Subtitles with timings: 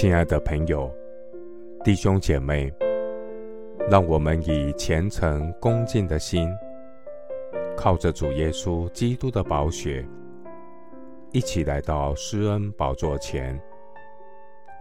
[0.00, 0.88] 亲爱的朋友、
[1.82, 2.72] 弟兄姐妹，
[3.90, 6.48] 让我们以虔诚恭敬的心，
[7.76, 10.06] 靠着主耶稣基督的宝血，
[11.32, 13.60] 一起来到施恩宝座前，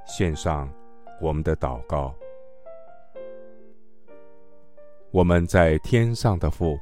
[0.05, 0.71] 献上
[1.19, 2.13] 我们的祷告。
[5.09, 6.77] 我们在天上的父，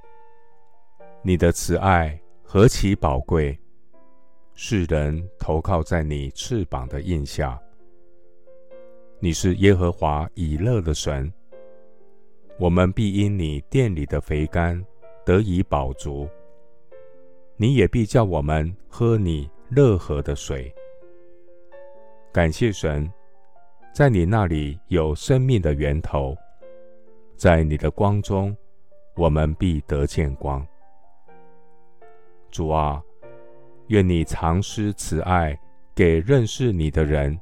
[1.21, 3.57] 你的慈爱何其宝贵，
[4.55, 7.57] 世人投靠在你翅膀的荫下。
[9.19, 11.31] 你是耶和华以勒的神，
[12.59, 14.83] 我们必因你殿里的肥甘
[15.25, 16.27] 得以饱足。
[17.55, 20.73] 你也必叫我们喝你乐河的水。
[22.33, 23.09] 感谢神，
[23.93, 26.35] 在你那里有生命的源头，
[27.37, 28.55] 在你的光中，
[29.15, 30.65] 我们必得见光。
[32.51, 33.01] 主啊，
[33.87, 35.57] 愿你常施慈爱
[35.95, 37.39] 给认识你的人。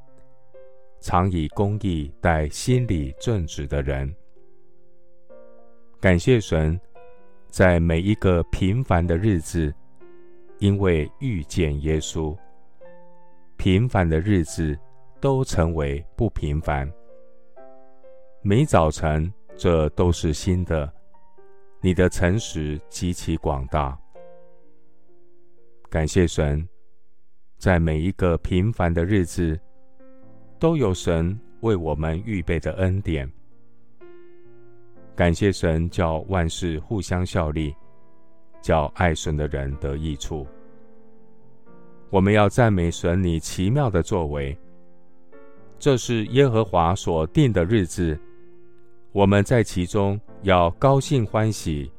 [1.03, 4.09] 常以公义待心里正直的人。
[5.99, 6.79] 感谢神，
[7.49, 9.73] 在每一个平凡的日子，
[10.59, 12.33] 因为遇见耶稣，
[13.57, 14.79] 平凡的日子
[15.19, 16.89] 都成为不平凡。
[18.41, 20.89] 每早晨，这都是新的。
[21.81, 23.99] 你的诚实极其广大。
[25.89, 26.65] 感谢神，
[27.57, 29.59] 在每一个平凡的日子。
[30.63, 33.29] 都有神为我们预备的恩典。
[35.13, 37.75] 感谢神，叫万事互相效力，
[38.61, 40.47] 叫爱神的人得益处。
[42.09, 44.57] 我们要赞美神，你奇妙的作为。
[45.77, 48.17] 这是耶和华所定的日子，
[49.11, 51.91] 我们在其中要高兴欢喜。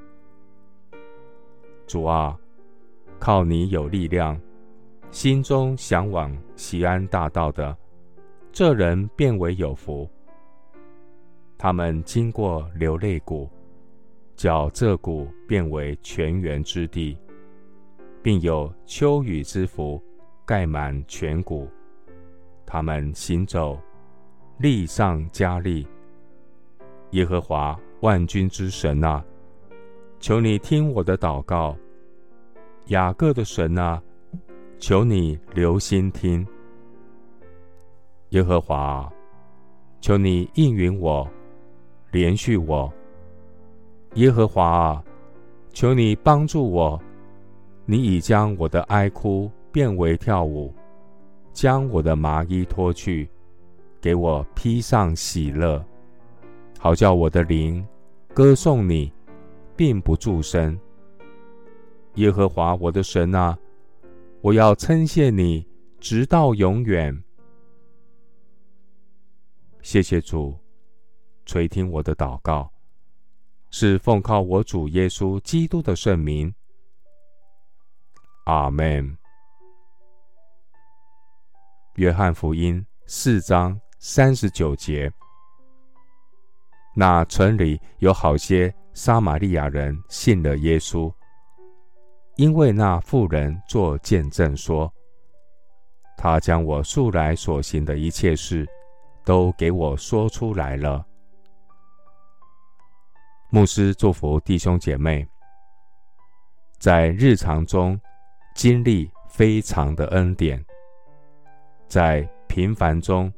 [1.87, 2.35] 主啊，
[3.19, 4.41] 靠你有力量，
[5.11, 7.77] 心中向往西安大道的。
[8.55, 10.09] 这人便为有福。
[11.59, 13.51] 他们经过流泪谷，
[14.37, 17.19] 叫这谷变为泉源之地，
[18.23, 20.01] 并有秋雨之福
[20.47, 21.69] 盖满全谷。
[22.65, 23.77] 他们行走，
[24.59, 25.85] 力上加力。
[27.11, 29.25] 耶和华万军之神啊，
[30.21, 31.77] 求你听我的祷告。
[32.87, 34.01] 雅各的神啊，
[34.79, 36.47] 求你留心听。
[38.35, 39.09] 耶和华，
[40.01, 41.25] 求你应允我，
[42.11, 42.93] 怜恤我。
[44.15, 45.01] 耶和华，
[45.73, 47.01] 求你帮助我。
[47.87, 50.75] 你已将我的哀哭变为跳舞，
[51.53, 53.29] 将我的麻衣脱去，
[54.01, 55.81] 给我披上喜乐，
[56.81, 57.87] 好叫我的灵
[58.33, 59.13] 歌颂你，
[59.77, 60.77] 并不住声。
[62.15, 63.57] 耶和华我的神啊，
[64.41, 65.65] 我要称谢你，
[66.01, 67.17] 直到永远。
[69.85, 70.59] 谢谢主
[71.45, 72.73] 垂听我的祷告，
[73.71, 76.53] 是奉靠我主耶稣基督的圣名。
[78.47, 79.15] 阿门。
[81.97, 85.13] 约翰福音四章三十九节，
[86.97, 91.13] 那城里有好些撒玛利亚人信了耶稣，
[92.37, 94.91] 因为那妇人作见证说
[96.17, 98.67] ：“他将我素来所行的一切事。”
[99.25, 101.05] 都给我说出来了。
[103.51, 105.27] 牧师祝福弟兄姐妹，
[106.79, 108.01] 在日常中
[108.55, 110.65] 经历非常的恩典，
[111.89, 113.33] 在平凡中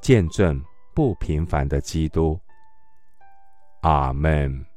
[0.00, 0.62] 见证
[0.94, 2.38] 不平凡的基督。
[3.82, 4.75] 阿门。